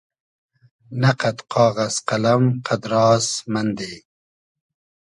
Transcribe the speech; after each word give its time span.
نۂ 1.01 1.11
قئد 1.19 1.37
قاغئز 1.53 1.95
قئلئم 2.07 2.43
قئدراس 2.67 3.27
مئندی 3.51 3.93